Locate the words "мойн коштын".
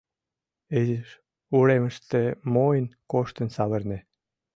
2.53-3.47